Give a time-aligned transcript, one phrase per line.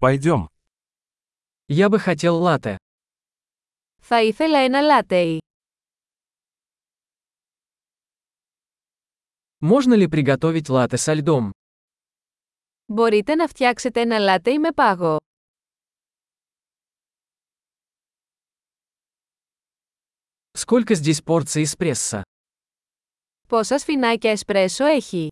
[0.00, 0.48] Пойдем.
[1.66, 2.76] Я бы хотел латте.
[4.00, 5.38] Θα ήθελα ένα λάτεϊ.
[9.60, 11.50] Можно ли приготовить латте со льдом?
[12.86, 15.16] Μπορείτε να φτιάξετε ένα λάτεϊ με πάγο.
[20.52, 22.22] Сколько здесь порций эспрессо?
[23.48, 25.28] Πόσα σφινάκια εσπρέσο έχει.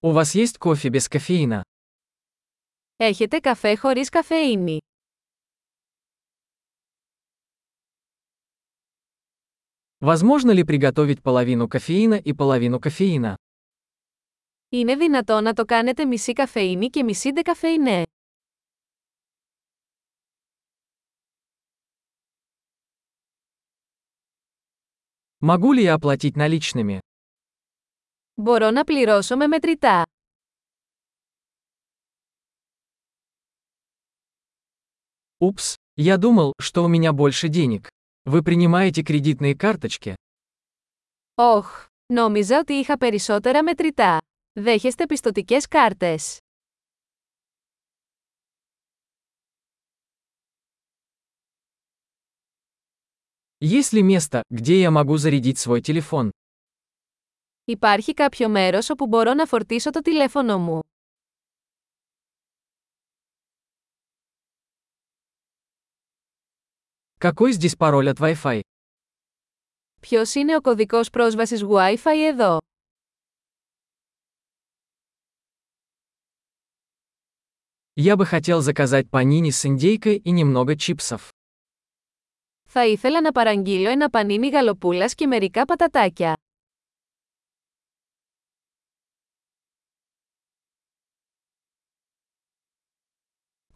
[0.00, 1.62] У вас есть кофе без кофеина?
[2.96, 4.78] Έχετε καφέ χωρίς καφεΐνη.
[10.00, 13.36] Возможно ли приготовить половину кофеина и половину кофеина?
[14.68, 18.02] Είναι δυνατό να το κάνετε μισή καφεΐνη και μισή δεκαφεϊνέ.
[25.40, 27.00] Могу ли я оплатить наличными?
[28.38, 30.02] Μπορώ να πληρώσω με μετρητά.
[35.38, 37.88] Упс, я думал, что у меня больше денег.
[38.24, 40.14] Вы принимаете кредитные карточки?
[41.34, 44.18] Όχ, νόμιζα ότι είχα περισσότερα μετρητά.
[44.52, 46.38] Δέχεστε πιστοτικές κάρτες.
[53.60, 56.30] Есть ли место, где я могу зарядить свой телефон?
[57.68, 60.80] Υπάρχει κάποιο μέρος όπου μπορώ να φορτίσω το τηλέφωνο μου.
[67.18, 68.60] Какой здесь пароль от Wi-Fi?
[70.00, 72.58] Ποιος είναι ο κωδικός πρόσβασης Wi-Fi εδώ?
[77.96, 81.28] Я бы хотел заказать панини с индейкой и немного чипсов.
[82.64, 86.36] Θα ήθελα να παραγγείλω ένα πανίνι γαλοπούλας και μερικά πατατάκια.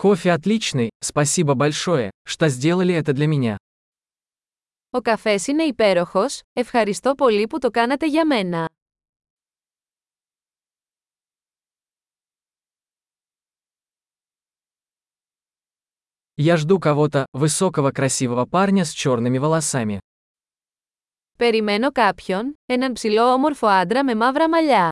[0.02, 3.56] Кофе отличный, спасибо большое, что сделали это для меня.
[4.90, 8.68] Ο καφές είναι υπέροχος, ευχαριστώ πολύ που το κάνατε για μένα.
[16.40, 19.98] Я жду кого-то, высокого красивого парня с черными волосами.
[21.38, 24.91] Περιμένω κάποιον, έναν ψηλό όμορφο άντρα με μαύρα μαλλιά.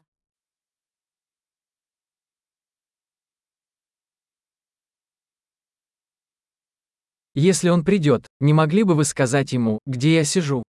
[7.34, 10.62] Если он придет, не могли бы вы сказать ему, где я сижу?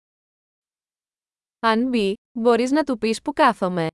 [1.60, 3.88] Αν μπει, μπορείς να του πεις που κάθομαι.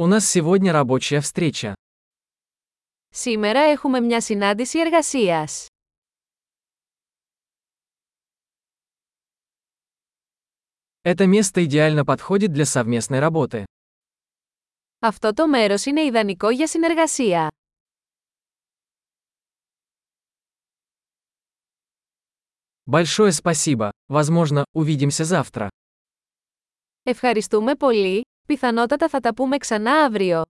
[0.00, 1.74] У нас сегодня рабочая встреча.
[3.08, 5.66] Σήμερα έχουμε μια συνάντηση εργασίας.
[11.02, 13.66] Это место идеально подходит для совместной работы.
[15.02, 17.48] Αυτό το μέρος είναι ιδανικό για συνεργασία.
[22.90, 23.88] Большое спасибо.
[24.06, 25.68] Возможно, увидимся завтра.
[27.02, 30.42] Ευχαριστούμε πολύ, πιθανότατα θα τα πούμε ξανά αύριο.